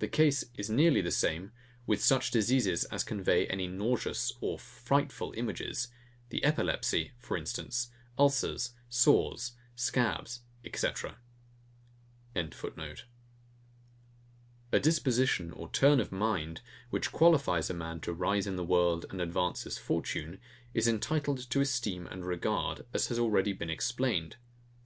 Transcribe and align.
The 0.00 0.06
case 0.06 0.44
is 0.58 0.68
nearly 0.68 1.00
the 1.00 1.10
same 1.10 1.50
with 1.86 2.04
such 2.04 2.30
diseases 2.30 2.84
as 2.92 3.02
convey 3.02 3.46
any 3.46 3.66
nauseous 3.66 4.34
or 4.42 4.58
frightful 4.58 5.32
images; 5.34 5.88
the 6.28 6.44
epilepsy, 6.44 7.12
for 7.16 7.38
instance, 7.38 7.90
ulcers, 8.18 8.74
sores, 8.90 9.52
scabs, 9.74 10.42
&c.] 10.70 10.86
A 14.72 14.78
disposition 14.80 15.52
or 15.52 15.70
turn 15.70 16.00
of 16.00 16.12
mind, 16.12 16.60
which 16.90 17.10
qualifies 17.10 17.70
a 17.70 17.72
man 17.72 18.00
to 18.00 18.12
rise 18.12 18.46
in 18.46 18.56
the 18.56 18.62
world 18.62 19.06
and 19.08 19.22
advance 19.22 19.62
his 19.62 19.78
fortune, 19.78 20.38
is 20.74 20.86
entitled 20.86 21.38
to 21.48 21.60
esteem 21.62 22.06
and 22.06 22.26
regard, 22.26 22.84
as 22.92 23.06
has 23.06 23.18
already 23.18 23.54
been 23.54 23.70
explained. 23.70 24.36